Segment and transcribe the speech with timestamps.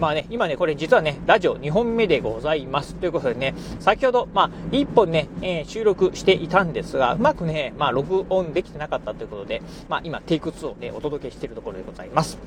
[0.00, 2.94] まあね、今ね、これ実はね、ラジオ2本目でございます。
[2.94, 12.38] ということでね、先ほど、まあ、1本ね、えー、収録していたんですが、うまくね、まあ、録音できてなかったということで、まあ、今、テイク2をね、お届けしているところでございます。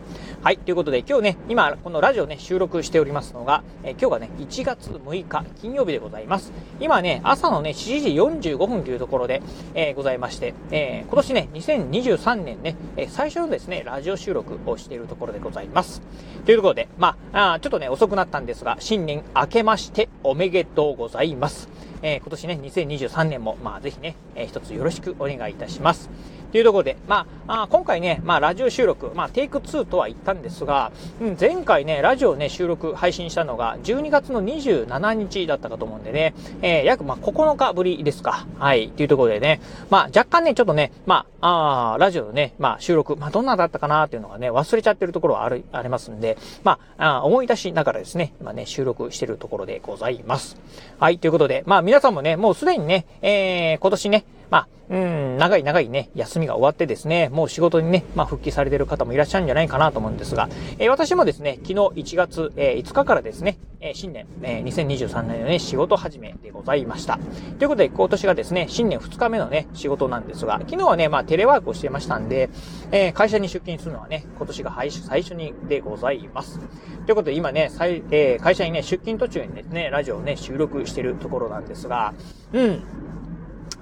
[0.41, 6.53] はい、ということで、今日ね、今、このラジオね、収録しておりますのが、えー、今日がね、1月6日、金曜日でございます。
[6.79, 9.41] 今ね、朝のね、7時45分というところで、
[9.73, 16.01] えー、ございまして、えー、今年ね、2023年ね、え最初のですね、ラジオ収録をしているところでございます。
[16.45, 21.69] というところで、まあ、あちょっとね、遅くなったんですが、新年明けましておめでとうございます。
[22.01, 26.09] えー、今年ね、2023年も、まあ、ぜひね、えー、一つよろしくお願いいたします。
[26.51, 38.45] というところで、まあ、あ今回ね、まあ、ラジオ収録、まあ、テイク2とは言ったんですが、うん、前回ね、ラジオね、収録、配信したのが、12月の27日だったかと思うんでね、えー、約、まあ、9日ぶりですか。
[38.59, 50.57] はい、というところでね、まあ、若干ね、ちょっとね、まあ、あラジオのね、まあ、収録、まあ、どんなだったかなっていうのがね、忘れちゃってるところはある、ありますんで、まあ、あ思い出しながらですね、今ね、収録してるところでございます。
[50.99, 67.17] はい、ということで、まあ、皆さんもね、もうすでにね、えー、今年ね、まあ、うん、長い長いね、休みが終わってですね、もう仕事にね、まあ、復帰されてる方もいらっしゃるんじゃないかなと思うんですが、えー、私もですね、昨日1月、えー、5日からですね、えー、新年、えー、2023年のね、仕事始めでございました。
[67.57, 72.49] ということで、今年がですね、新年2日目のね、仕事なんですが、昨日はね、まあ、テレワークをしてましたんで、
[72.91, 76.59] えー、会社に出勤するのはね、今年が最初にでございます。
[77.05, 77.71] ということで、今ね、
[78.11, 82.13] えー、会社にね、出勤途中にですね、ラジオをね、収録してるところなんですが、
[82.51, 82.83] うん、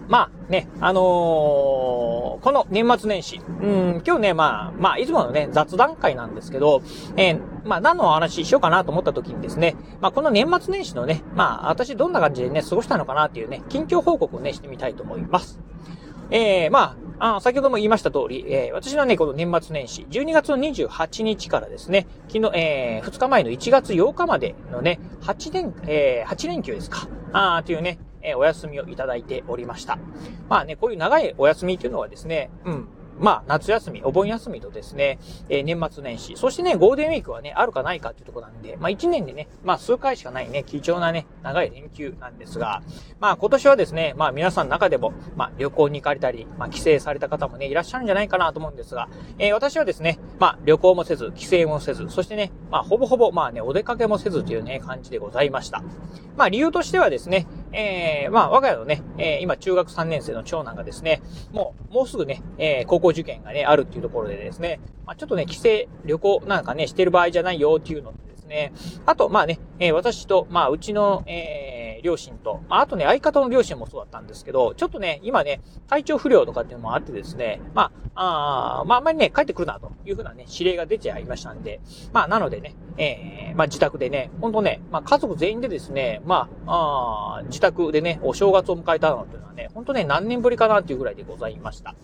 [0.09, 6.81] まあね、あのー、この年末年始、うん、今日ね、まあ、まあ、いつものね、雑談会なんですけど、
[7.15, 15.59] えー、まあ、何のお話しようかなと思った時にですね、まあ、この年末年始のね、まあ、私どんな感じでね、過ごしたのかなっていうね、近況報告をね、してみたいと思います。
[16.31, 27.07] えー、まあ、あ先ほども言いました通り、えー、私のね、この年末年始、12月の28日からですね、昨日、えー、2日前の1月8日までのね、8年、えー、8連休ですか。
[27.31, 29.97] あー、というね、えお休みをいただいておりました。
[30.47, 32.87] まあね、こういう長いお休みというのはですね、うん、
[33.19, 35.19] まあ、夏休み、お盆休みとですね、
[35.49, 42.81] えー、年末年始、そしてね、ゴールデンウィークはね、あるかないかっていうところなんで、まあ、1年でね、まあ、数回しかないね、貴重なね、長い連休なんですが、
[43.19, 55.83] まあ、今年はですね、まあ、皆さんの中でも、まあ、旅行に行かれたり、まあ、帰省された方もね、いらっしゃるんじゃないかなと思うんですが、えー、私はですね、まあ、旅行もせず、帰省もせず、そしてね、まあ、ほぼほぼ、まあね、お出かけもせずというね、感じでございました。
[56.37, 61.21] まあ、理由としてはですね、えー、まあ、我が家のね、えー、今、中学3年生の長男がですね、
[61.51, 65.61] もう、もうすぐね、えー、高校受験がね、あるっていうところでですね、まあ、ちょっとね、帰省、
[66.05, 68.73] 旅行なんかね、してる場合じゃないよっていうのでですね、
[69.05, 81.79] あと、まあね、えー、私と、まあ、うちの、えー、両親と、まあ、あとね、相方の両親もそうだったんですけど、ちょっとね、今ね、体調不良とかっていうのもあってですね、まあ、あまあ、あんまりね、帰ってくるな、というふうなね、指令が出ちゃいましたんで、
[82.13, 91.95] まあ、なのでね、えー、まあ、自宅でね、ほんとね、まあ、家族全員でですね、まあ、あ自宅でね、お正月を迎えたのっていうのはね、ほんとね、何年ぶりかなっていうぐらいでございました。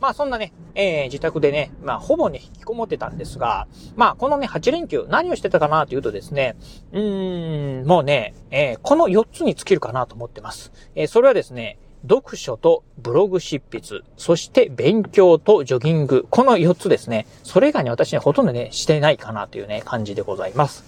[0.00, 6.56] まあそんなね、えー、自宅でね、まあほぼね、引きこもってたんですが、まあこのね、8連休、何をしてたかなというとですね、
[6.92, 10.72] うーん、もうね、えー、この4つに尽きるかなと思ってます。
[10.94, 17.26] えー、それはですね、読書とブログ執筆、そして勉強とジョギング、この4つですね。
[17.42, 20.84] それ以外に私ね、ほとんどね、してないかなというね、感じでございます。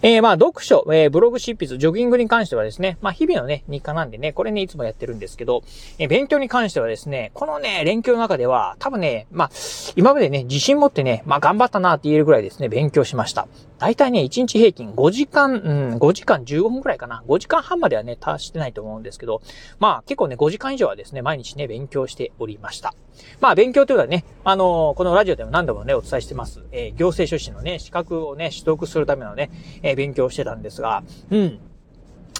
[0.00, 5.62] えー、まあ、読書、えー、ブログ執筆、ジョギングに関してはですね、まあ、日々のね、日課なんでね、これね、いつもやってるんですけど、
[5.98, 9.50] えー、勉強に関してはですね、このね、連休の中では、多分ね、まあ、
[9.96, 13.48] 今までね、自信持ってね、まあ、頑張ったなって言えるぐらいですね、勉強しました。
[13.78, 17.22] 大体ね、1日平均5時間、うん、5時間15分くらいかな。
[17.28, 19.40] 5時間半まではね、達してないと思うんですけど、
[19.78, 22.92] まあ結構ね、5時間以上はですね、毎日ね、勉強しておりました。
[23.40, 26.64] まあ勉強というのはね、あの、このラジオでも何度もね、お伝えしてます。
[26.72, 29.50] え、行政書士のね、資格をね、取得するためのね、
[29.82, 31.60] えー、勉強してたんですが、うん。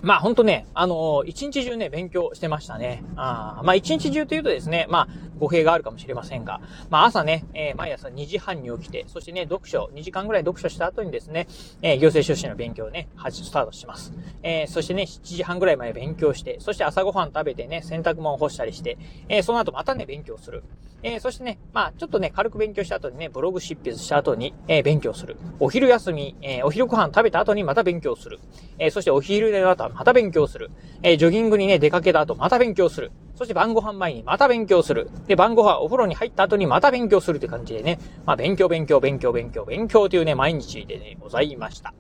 [0.03, 3.03] まあほんとね、あのー、一日中ね、勉強してましたね。
[3.17, 5.09] あまあ一日中というとですね、まあ
[5.39, 6.61] 語弊があるかもしれませんが、
[6.91, 11.49] まあ朝ね、えー、毎朝2時半に起きて、そしてね、読書、2時間ぐらい読書した後にですね、
[11.83, 14.13] えー、行政書士の勉強をね、スタートします。
[14.43, 18.99] え、そしてね、7時半ぐらいまで勉強して、そして朝ごはん食べてね、洗濯物を干したりして、
[19.29, 20.63] え、その後またね、勉強する。
[21.03, 25.37] え、そしてね、まあちょっとね、軽く勉強した後にね、ブログ執筆した後に、え、勉強する。
[25.61, 28.41] お昼休み、え、お昼ご飯食べた後にまた勉強する。
[28.79, 30.71] え、そしてお昼寝の後また勉強する。
[31.03, 33.13] えー、ジョギングにね、出かけた後また勉強する。
[33.35, 35.11] そして晩ご飯前にまた勉強する。
[35.29, 41.95] で、晩ご飯お風呂に入った後にまた勉強するという感じでね、まあ勉強勉強勉強勉強勉強というね、毎日でね、ございました。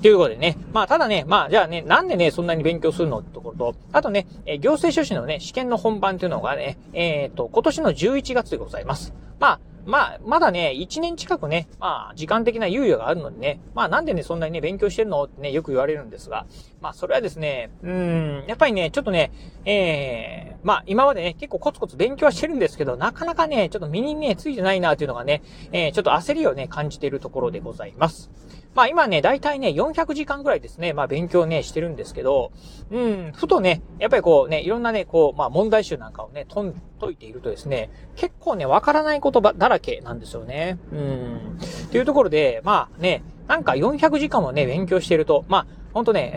[0.00, 9.12] ということでね、まあただね、まあじゃあね、なんでね、そんなに勉強するのってところと、あとね、え行政書士のね、試験の本番というのがね、えっ、ー、と、今年の11月でございます。
[9.38, 9.60] まあ、
[9.90, 16.46] まあ、まだね、1年近くね、まあ、時間的な猶予があるのでね、まあ、なんでね、そんなにね、勉強してるのってね、よく言われるんですが、
[16.80, 19.32] まあ、それはですね、うん、やっぱりね、ちょっとね、
[19.64, 25.42] ええー、まあ、今までね、結構コツコツ勉強はしてるんですけど、なかなかね、ちょっと身にね、ついてないなというのがね、
[25.72, 28.30] えー、ちょっと焦りをね、感じているところでございます。
[28.74, 32.52] まあ今ね、だいたいね、400時間ぐらいですね、まあ勉強ね、してるんですけど、
[32.90, 40.78] うん、ふとね、やっぱりこうね、いろんなね、こう、まあ問題集なんかをね、とん、解いているとですね、結構ね、わからない言葉だらけなんですよね。
[40.92, 41.58] うん。
[41.90, 46.32] というところで、まあね、なんか400時間もね、勉強してると、まあ、ほんとね、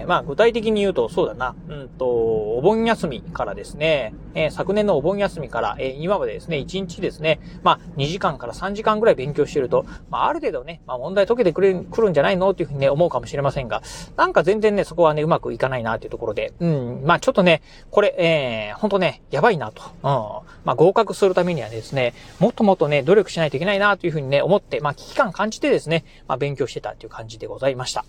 [0.00, 12.50] えー、まあ具体的に言うとそうだな、うんと、お盆休みからですね、えー、昨年のお盆休みから、えー、今までですね、1日ですね、まあ2時間から3時間ぐらい勉強してると、まあある程度ね、まあ問題解けてくれる、くるんじゃないの？
[12.50, 13.82] っていうふうにね、思うかもしれませんが、
[14.16, 28.04] なんか全然ね、そこはね、うまくいかないなっていうところで、うん、まあちょっとね、これ、えー、ほんとね、やばいなと、うん、まあ合格するためにはですね、もっともっとね、努力しないといけないなというふうにね、思って、まあ危機感感じてですね、まあ勉強してたっていう感じでございました。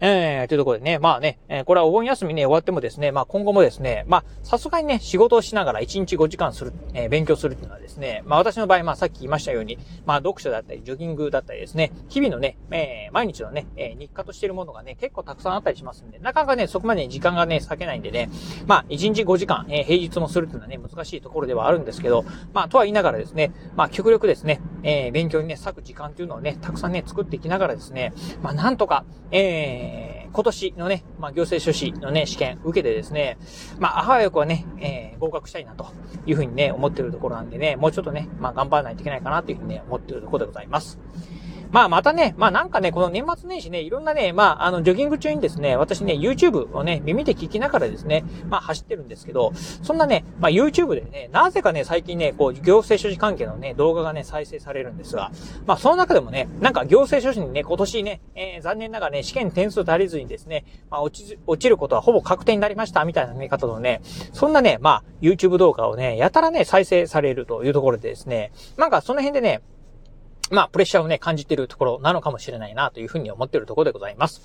[0.00, 18.30] えー、というところでね、まあね、えー、これはお盆休みね、終わってもですね、まあ今後もですね、まあ、さすがにね、仕事をしながら1日5時間する、えー、勉強するっていうのはですね、まあ私の場合、まあさっき言いましたように、まあ読書だったり、ジョギングだったりですね、日々のね、えー、毎日のね、えー、日課としているものがね、結構たくさんあったりしますんで、なかなかね、そこまで時間がね、割けないんでね、
[18.66, 28.12] まあ1日5時間、えー、平日もするっていうのはね、難しいところではあるんですけど、まあとは言いながらですね、まあ極力ですね、えー、勉強にね、割く時間っていうのをね、たくさんね、作っていきながらですね、
[28.42, 29.87] まあなんとか、えー、
[30.32, 33.38] 今年のね、まあ、行政書士のね、試験受けてですね、
[33.78, 35.86] まあ、あわよくはね、えー、合格したいなと
[36.26, 40.98] いうふうにね、思ってるところなんでね、もうちょっとね、まあ、頑張らないといけないかなというふうにね、思ってるところでございます。
[41.70, 55.30] まあまたね、まあなんかね、この年末年始ね、いろんなね、まああの、ジョギング中にですね、私ね、YouTube をね、耳で聞きながらですね、まあ走ってるんですけど、そんなね、まあ YouTube でね、なぜかね、最近ね、こう、行政書士関係のね、動画がね、再生されるんですが、
[55.66, 64.00] まあその中でもね、なんか行政書士にね、今年ね、えー、残念ながらね、試験点数足りずにですね、まあ落ち、落ちることはほぼ確定になりました、みたいな見方のね、
[64.32, 69.60] そんなね、まあ YouTube 動画をね、やたらね、再生されるというところでですね、なんかその辺でね、
[70.50, 74.42] まあ、プレッシャーをね、感じてるところなのかもしれないな、というふうに思ってるところでございます。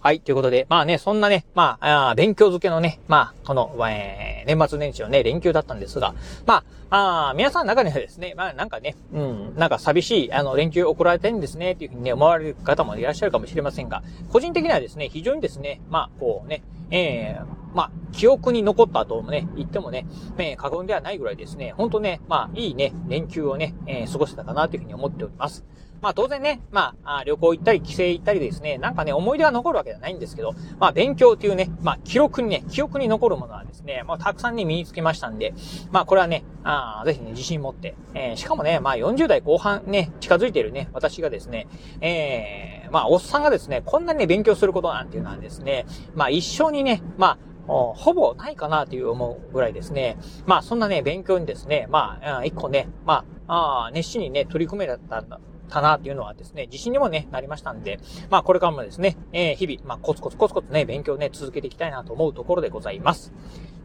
[0.00, 6.14] はい、ということで、まあね、そんなね、まあ、あ勉強漬けのね、まあ、この、えー、年末年始のね、連休だったんですが、
[6.44, 20.06] まあ、あ皆さんの中にはですね、まあなんかね、うん、なんか寂しい、あの、連休送られてるんですね、っていうふうにね、思われる方もいらっしゃるかもしれませんが、個人的にはですね、非常にですね、まあ、こうね、えー、まあ、記憶に残ったともね、言ってもね、
[20.38, 25.64] えー、過言ではないぐらいですね、ほんとね、まあ、いいね、連休をね、えー、過ごせたかなというふうに思っております。
[26.04, 35.54] まあ当然ね、まあ、旅行行ったり、帰省行ったりですね、なんかね、思い出が残るわけじゃないんですけど、まあ勉強っていうね、まあ記録にね、記憶に残るものはですね、まあたくさんね、身につけましたんで、
[35.92, 41.68] まあこれはね、あぜひね、自信持って、えー、しかもね、まあ40代後半ね、近づいてるね、私がですね、
[42.02, 50.16] えー、まあおっさんがですね、こんなにね、勉強することなんていうのはですね、まあ一生にね、まあ、ほぼないかなという思うぐらいですね。
[50.46, 57.98] まあそんなね、勉強にですね、まあ、一個ね、まあ、あ熱心にね、取り組めだったんだ、たなっていうのはですね、自信にもね、なりましたんで、
[58.30, 63.32] まあこれからもですね、えー、日々、まあコツコツコツコツね、勉強ね、続けていきたいなと思うところでございます。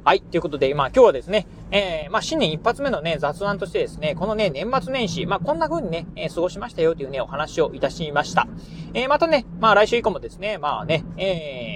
[0.05, 0.21] はい。
[0.21, 8.47] ということで、まあ今日はですね、えー、まあ新年一発目のね、雑談としてですね、このね、年末年始、まあこんな風にね、えー、過ごしましたよというね、お話をいたしました。
[8.93, 11.68] えー、またね、まあ来週以降もですね、まあね、えー、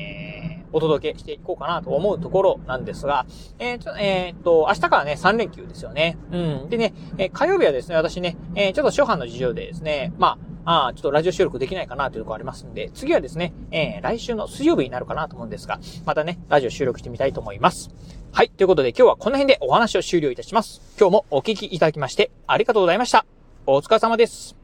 [0.74, 3.26] お届けしていこうかなと思うところなんですが、
[3.60, 6.18] えー、ちょ、えー、っと、明日からね、3連休ですよね。
[6.32, 6.70] うん。
[6.70, 17.90] でね、えー、火曜日はですね、私ね、えー、ちょっと初版の事情でですね、まあ、あちょっとラジオ収録できないかなというところありますんで、次はですね、えー、来週の水曜日になるかなと思うんですが、またね、ラジオ収録してみたいと思います。
[18.32, 18.50] はい。
[18.50, 20.82] ということで今日はこの辺でお話を終了いたします。
[21.00, 23.26] 今日もお聞きいただきましてありがとうございました。
[23.66, 24.63] お疲れ様です。